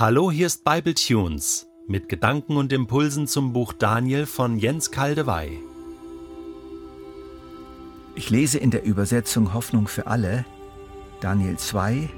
[0.00, 5.58] Hallo, hier ist Bible Tunes mit Gedanken und Impulsen zum Buch Daniel von Jens Kaldewey.
[8.14, 10.44] Ich lese in der Übersetzung Hoffnung für alle
[11.20, 12.08] Daniel 2,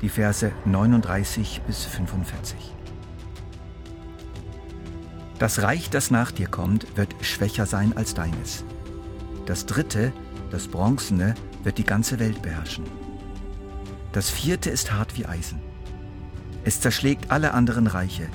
[0.00, 2.58] die Verse 39 bis 45.
[5.38, 8.64] Das Reich, das nach dir kommt, wird schwächer sein als deines.
[9.46, 10.12] Das dritte,
[10.50, 12.86] das bronzene, wird die ganze Welt beherrschen.
[14.10, 15.71] Das vierte ist hart wie Eisen.
[16.64, 18.28] Es zerschlägt alle anderen Reiche,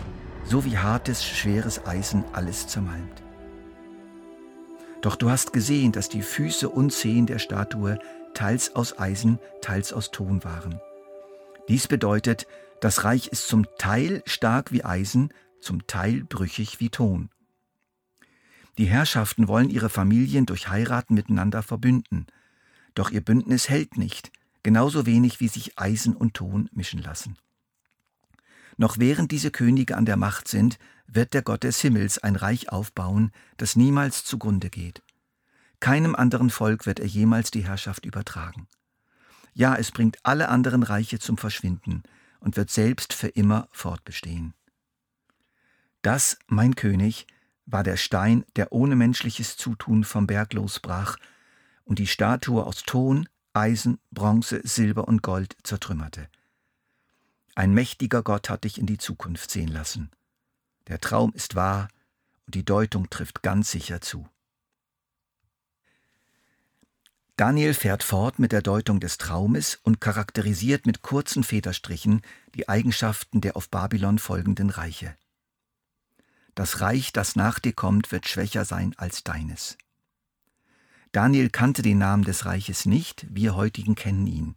[0.43, 3.23] so wie hartes, schweres Eisen alles zermalmt.
[5.01, 7.99] Doch du hast gesehen, dass die Füße und Zehen der Statue
[8.33, 10.81] teils aus Eisen, teils aus Ton waren.
[11.69, 12.47] Dies bedeutet,
[12.81, 15.29] das Reich ist zum Teil stark wie Eisen,
[15.61, 17.29] zum Teil brüchig wie Ton.
[18.77, 22.27] Die Herrschaften wollen ihre Familien durch Heiraten miteinander verbünden,
[22.93, 24.31] doch ihr Bündnis hält nicht,
[24.63, 27.37] genauso wenig wie sich Eisen und Ton mischen lassen.
[28.77, 30.77] Noch während diese Könige an der Macht sind,
[31.07, 35.01] wird der Gott des Himmels ein Reich aufbauen, das niemals zugrunde geht.
[35.79, 38.67] Keinem anderen Volk wird er jemals die Herrschaft übertragen.
[39.53, 42.03] Ja, es bringt alle anderen Reiche zum Verschwinden
[42.39, 44.53] und wird selbst für immer fortbestehen.
[46.03, 47.25] Das, mein König,
[47.65, 51.17] war der Stein, der ohne menschliches Zutun vom Berg losbrach
[51.83, 56.29] und die Statue aus Ton, Eisen, Bronze, Silber und Gold zertrümmerte.
[57.57, 60.11] Ein mächtiger Gott hat dich in die Zukunft sehen lassen.
[60.85, 61.87] Der Traum ist wahr
[62.45, 64.29] und die Deutung trifft ganz sicher zu.
[67.35, 72.21] Daniel fährt fort mit der Deutung des Traumes und charakterisiert mit kurzen Federstrichen
[72.53, 75.17] die Eigenschaften der auf Babylon folgenden Reiche.
[76.53, 79.79] Das Reich, das nach dir kommt, wird schwächer sein als deines.
[81.11, 84.55] Daniel kannte den Namen des Reiches nicht, wir heutigen kennen ihn.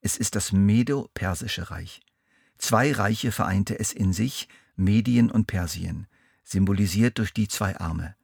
[0.00, 2.00] Es ist das Medo-Persische Reich.
[2.62, 6.06] Zwei Reiche vereinte es in sich, Medien und Persien,
[6.44, 8.14] symbolisiert durch die zwei Arme.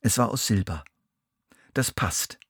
[0.00, 0.82] Es war aus Silber.
[1.74, 2.40] Das passt.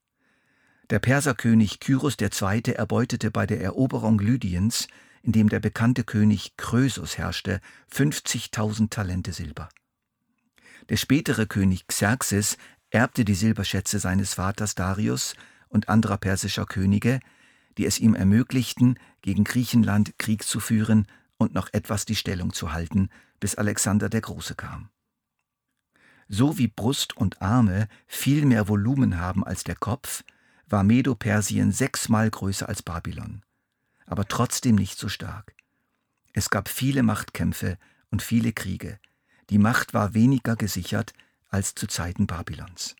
[0.89, 2.73] Der Perserkönig Kyros II.
[2.73, 4.87] erbeutete bei der Eroberung Lydiens,
[5.21, 7.61] in dem der bekannte König Krösus herrschte,
[7.93, 9.69] 50.000 Talente Silber.
[10.89, 12.57] Der spätere König Xerxes
[12.89, 15.35] erbte die Silberschätze seines Vaters Darius
[15.67, 17.19] und anderer persischer Könige,
[17.77, 21.05] die es ihm ermöglichten, gegen Griechenland Krieg zu führen
[21.39, 24.89] und noch etwas die Stellung zu halten, bis Alexander der Große kam.
[26.27, 30.23] So wie Brust und Arme viel mehr Volumen haben als der Kopf,
[30.67, 33.41] war Medo-Persien sechsmal größer als Babylon,
[34.05, 35.55] aber trotzdem nicht so stark.
[36.33, 37.79] Es gab viele Machtkämpfe
[38.11, 38.99] und viele Kriege.
[39.49, 41.13] Die Macht war weniger gesichert
[41.47, 42.95] als zu Zeiten Babylons.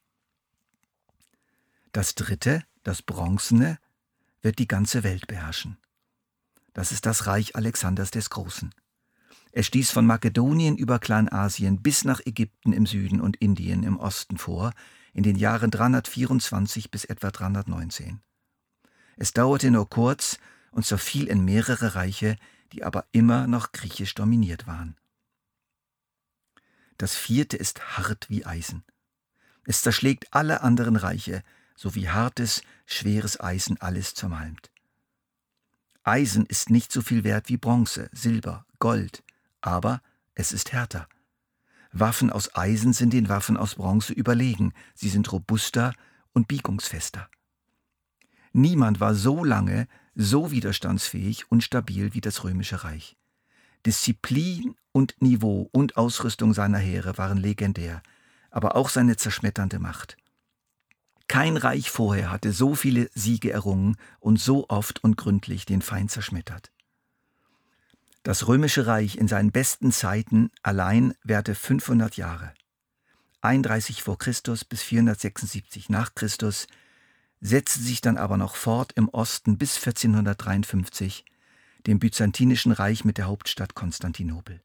[1.91, 3.77] Das dritte, das Bronzene,
[4.41, 5.77] wird die ganze Welt beherrschen.
[6.73, 8.73] Das ist das Reich Alexanders des Großen.
[9.51, 14.37] Er stieß von Makedonien über Kleinasien bis nach Ägypten im Süden und Indien im Osten
[14.37, 14.73] vor,
[15.13, 18.21] in den Jahren 324 bis etwa 319.
[19.17, 20.37] Es dauerte nur kurz
[20.71, 22.37] und zerfiel in mehrere Reiche,
[22.71, 24.95] die aber immer noch griechisch dominiert waren.
[26.97, 28.83] Das vierte ist hart wie Eisen.
[29.63, 31.43] Es zerschlägt alle anderen Reiche,
[31.75, 34.69] so wie hartes, schweres Eisen alles zermalmt.
[36.03, 39.23] Eisen ist nicht so viel wert wie Bronze, Silber, Gold,
[39.61, 40.01] aber
[40.35, 41.07] es ist härter.
[41.91, 45.93] Waffen aus Eisen sind den Waffen aus Bronze überlegen, sie sind robuster
[46.33, 47.29] und biegungsfester.
[48.53, 53.17] Niemand war so lange so widerstandsfähig und stabil wie das römische Reich.
[53.85, 58.01] Disziplin und Niveau und Ausrüstung seiner Heere waren legendär,
[58.51, 60.17] aber auch seine zerschmetternde Macht.
[61.29, 66.09] Kein Reich vorher hatte so viele Siege errungen und so oft und gründlich den Feind
[66.09, 66.71] zerschmettert.
[68.23, 72.51] Das römische Reich in seinen besten Zeiten allein währte 500 Jahre.
[73.41, 76.65] 31 vor Christus bis 476 nach Christus,
[77.41, 81.25] setzte sich dann aber noch fort im Osten bis 1453,
[81.85, 84.61] dem Byzantinischen Reich mit der Hauptstadt Konstantinopel.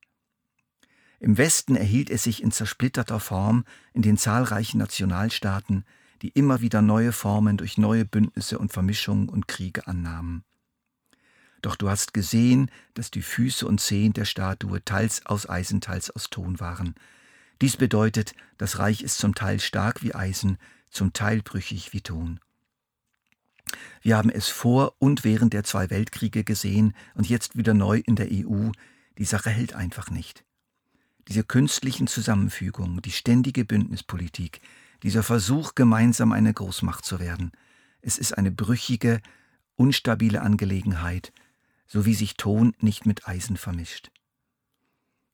[1.21, 5.85] Im Westen erhielt es sich in zersplitterter Form in den zahlreichen Nationalstaaten,
[6.25, 10.43] die immer wieder neue Formen durch neue Bündnisse und Vermischungen und Kriege annahmen.
[11.61, 16.11] Doch du hast gesehen, dass die Füße und Zehen der Statue teils aus Eisen, teils
[16.11, 16.95] aus Ton waren.
[17.61, 20.57] Dies bedeutet, das Reich ist zum Teil stark wie Eisen,
[20.89, 22.41] zum Teil brüchig wie Ton.
[24.01, 28.17] Wir haben es vor und während der zwei Weltkriege gesehen und jetzt wieder neu in
[28.17, 28.71] der EU.
[29.19, 30.43] Die Sache hält einfach nicht.
[31.29, 34.63] Diese künstlichen Zusammenfügungen, die ständige Bündnispolitik,
[35.05, 37.53] dieser Versuch, gemeinsam eine Großmacht zu werden.
[38.01, 39.21] Es ist eine brüchige,
[39.77, 41.33] unstabile Angelegenheit,
[41.87, 44.11] so wie sich Ton nicht mit Eisen vermischt.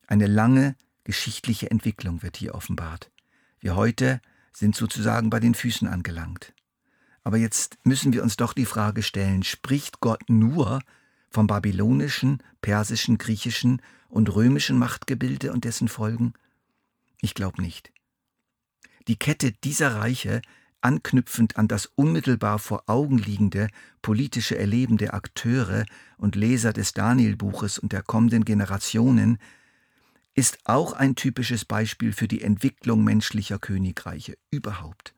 [0.09, 0.75] Eine lange
[1.05, 3.13] geschichtliche Entwicklung wird hier offenbart.
[3.61, 4.21] Wir heute
[4.53, 6.53] sind sozusagen bei den Füßen angelangt.
[7.23, 10.81] Aber jetzt müssen wir uns doch die Frage stellen, spricht Gott nur
[11.31, 16.35] vom babylonischen, persischen, griechischen und römischen Machtgebilde und dessen Folgen?
[17.21, 17.93] Ich glaube nicht.
[19.09, 20.43] Die Kette dieser Reiche,
[20.81, 23.69] anknüpfend an das unmittelbar vor Augen liegende
[24.03, 25.85] politische Erleben der Akteure
[26.17, 29.39] und Leser des Danielbuches und der kommenden Generationen,
[30.35, 35.15] ist auch ein typisches Beispiel für die Entwicklung menschlicher Königreiche überhaupt.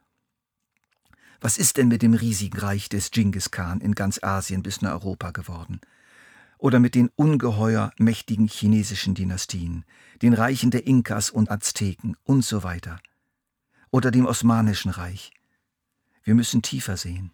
[1.41, 4.93] Was ist denn mit dem riesigen Reich des Genghis Khan in ganz Asien bis nach
[4.93, 5.81] Europa geworden?
[6.59, 9.85] Oder mit den ungeheuer mächtigen chinesischen Dynastien,
[10.23, 13.01] den Reichen der Inkas und Azteken und so weiter?
[13.93, 15.33] Oder dem Osmanischen Reich?
[16.25, 17.31] Wir müssen tiefer sehen.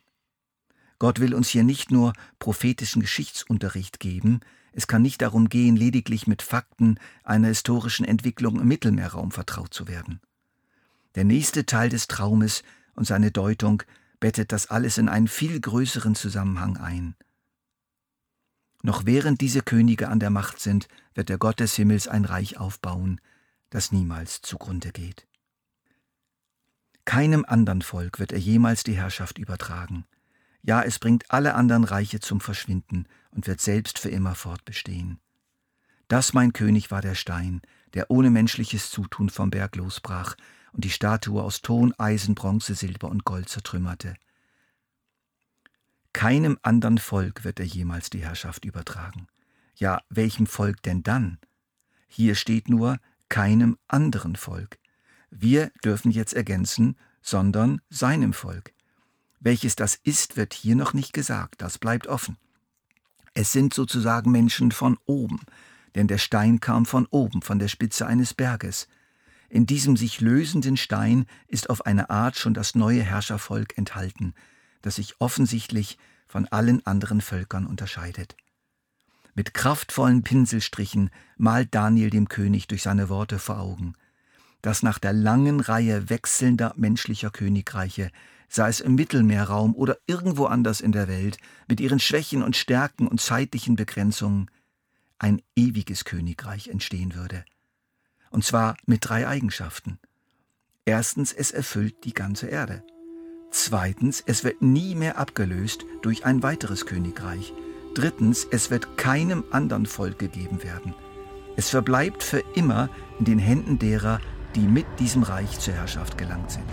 [0.99, 4.41] Gott will uns hier nicht nur prophetischen Geschichtsunterricht geben,
[4.73, 9.87] es kann nicht darum gehen, lediglich mit Fakten einer historischen Entwicklung im Mittelmeerraum vertraut zu
[9.87, 10.21] werden.
[11.15, 12.65] Der nächste Teil des Traumes
[12.95, 13.85] und seine Deutung
[14.19, 17.15] bettet das alles in einen viel größeren Zusammenhang ein.
[18.83, 22.59] Noch während diese Könige an der Macht sind, wird der Gott des Himmels ein Reich
[22.59, 23.21] aufbauen,
[23.71, 25.29] das niemals zugrunde geht.
[27.09, 30.05] Keinem anderen Volk wird er jemals die Herrschaft übertragen.
[30.61, 35.19] Ja, es bringt alle anderen Reiche zum Verschwinden und wird selbst für immer fortbestehen.
[36.09, 37.63] Das, mein König, war der Stein,
[37.95, 40.37] der ohne menschliches Zutun vom Berg losbrach
[40.75, 44.13] und die Statue aus Ton, Eisen, Bronze, Silber und Gold zertrümmerte.
[46.13, 49.29] Keinem anderen Volk wird er jemals die Herrschaft übertragen.
[49.77, 51.39] Ja, welchem Volk denn dann?
[52.07, 52.99] Hier steht nur
[53.31, 54.79] keinem anderen Volk.
[55.31, 58.73] Wir dürfen jetzt ergänzen, sondern seinem Volk.
[59.41, 62.37] Welches das ist, wird hier noch nicht gesagt, das bleibt offen.
[63.35, 65.41] Es sind sozusagen Menschen von oben,
[65.95, 68.89] denn der Stein kam von oben, von der Spitze eines Berges.
[69.49, 74.35] In diesem sich lösenden Stein ist auf eine Art schon das neue Herrschervolk enthalten,
[74.83, 78.37] das sich offensichtlich von allen anderen Völkern unterscheidet.
[79.35, 83.95] Mit kraftvollen Pinselstrichen malt Daniel dem König durch seine Worte vor Augen,
[84.69, 88.11] dass nach der langen Reihe wechselnder menschlicher Königreiche,
[88.49, 93.09] sei es im Mittelmeerraum oder irgendwo anders in der Welt, mit ihren Schwächen und Stärken
[93.09, 94.51] und zeitlichen Begrenzungen,
[95.19, 97.45] ein ewiges Königreich entstehen würde–
[98.31, 99.99] und zwar mit drei Eigenschaften.
[100.85, 102.83] Erstens, es erfüllt die ganze Erde.
[103.51, 107.53] Zweitens, es wird nie mehr abgelöst durch ein weiteres Königreich.
[107.95, 110.95] Drittens, es wird keinem anderen Volk gegeben werden.
[111.57, 112.89] Es verbleibt für immer
[113.19, 114.21] in den Händen derer,
[114.55, 116.65] die mit diesem Reich zur Herrschaft gelangt sind.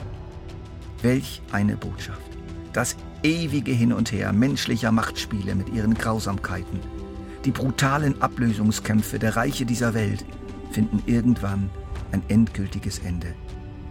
[1.01, 2.31] Welch eine Botschaft.
[2.73, 6.79] Das ewige Hin und Her menschlicher Machtspiele mit ihren Grausamkeiten,
[7.45, 10.25] die brutalen Ablösungskämpfe der Reiche dieser Welt,
[10.71, 11.69] finden irgendwann
[12.11, 13.33] ein endgültiges Ende.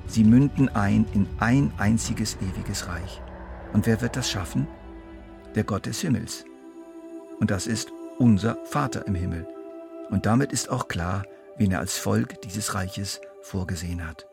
[0.07, 3.23] Sie münden ein in ein einziges ewiges Reich.
[3.73, 4.67] Und wer wird das schaffen?
[5.55, 6.45] Der Gott des Himmels.
[7.41, 9.47] Und das ist unser Vater im Himmel.
[10.11, 11.25] Und damit ist auch klar,
[11.57, 14.27] wen er als Volk dieses Reiches vorgesehen hat.